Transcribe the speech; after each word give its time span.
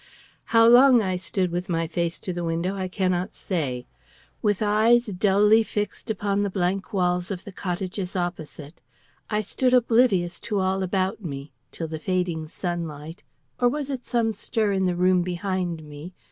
How 0.45 0.65
long 0.65 1.03
I 1.03 1.15
stood 1.15 1.51
with 1.51 1.69
my 1.69 1.85
face 1.85 2.19
to 2.21 2.33
the 2.33 2.43
window 2.43 2.75
I 2.75 2.87
cannot 2.87 3.35
say. 3.35 3.85
With 4.41 4.63
eyes 4.63 5.05
dully 5.05 5.61
fixed 5.61 6.09
upon 6.09 6.41
the 6.41 6.49
blank 6.49 6.91
walls 6.91 7.29
of 7.29 7.43
the 7.43 7.51
cottages 7.51 8.15
opposite, 8.15 8.81
I 9.29 9.41
stood 9.41 9.75
oblivious 9.75 10.39
to 10.49 10.59
all 10.59 10.81
about 10.81 11.23
me 11.23 11.51
till 11.71 11.87
the 11.87 11.99
fading 11.99 12.47
sunlight 12.47 13.21
or 13.59 13.69
was 13.69 13.91
it 13.91 14.03
some 14.03 14.33
stir 14.33 14.71
in 14.71 14.87
the 14.87 14.95
room 14.95 15.21
behind 15.21 15.83
me? 15.83 16.15